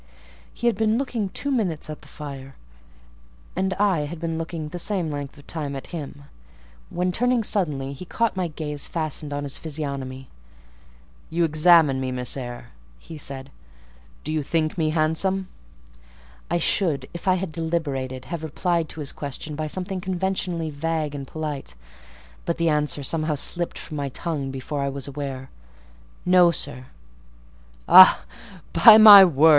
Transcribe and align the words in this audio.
He 0.51 0.65
had 0.65 0.77
been 0.77 0.97
looking 0.97 1.29
two 1.29 1.51
minutes 1.51 1.87
at 1.87 2.01
the 2.01 2.07
fire, 2.07 2.55
and 3.55 3.75
I 3.75 4.05
had 4.05 4.19
been 4.19 4.35
looking 4.39 4.69
the 4.69 4.79
same 4.79 5.11
length 5.11 5.37
of 5.37 5.45
time 5.45 5.75
at 5.75 5.85
him, 5.93 6.23
when, 6.89 7.11
turning 7.11 7.43
suddenly, 7.43 7.93
he 7.93 8.03
caught 8.03 8.35
my 8.35 8.47
gaze 8.47 8.87
fastened 8.87 9.31
on 9.31 9.43
his 9.43 9.59
physiognomy. 9.59 10.27
"You 11.29 11.43
examine 11.43 12.01
me, 12.01 12.11
Miss 12.11 12.35
Eyre," 12.35 12.71
said 13.15 13.49
he: 13.49 13.51
"do 14.23 14.33
you 14.33 14.41
think 14.41 14.75
me 14.75 14.89
handsome?" 14.89 15.49
I 16.49 16.57
should, 16.57 17.07
if 17.13 17.27
I 17.27 17.35
had 17.35 17.51
deliberated, 17.51 18.25
have 18.25 18.43
replied 18.43 18.89
to 18.89 19.01
this 19.01 19.11
question 19.11 19.53
by 19.55 19.67
something 19.67 20.01
conventionally 20.01 20.71
vague 20.71 21.13
and 21.13 21.27
polite; 21.27 21.75
but 22.43 22.57
the 22.57 22.69
answer 22.69 23.03
somehow 23.03 23.35
slipped 23.35 23.77
from 23.77 23.97
my 23.97 24.09
tongue 24.09 24.49
before 24.49 24.81
I 24.81 24.89
was 24.89 25.07
aware—"No, 25.07 26.49
sir." 26.49 26.87
"Ah! 27.87 28.25
By 28.73 28.97
my 28.97 29.23
word! 29.23 29.49